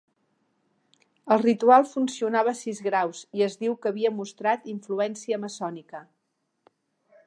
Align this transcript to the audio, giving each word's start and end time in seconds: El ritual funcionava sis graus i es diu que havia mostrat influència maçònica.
El 1.35 1.41
ritual 1.43 1.85
funcionava 1.91 2.55
sis 2.63 2.81
graus 2.89 3.21
i 3.41 3.47
es 3.51 3.61
diu 3.63 3.79
que 3.85 3.93
havia 3.95 4.15
mostrat 4.19 4.69
influència 4.77 5.45
maçònica. 5.47 6.07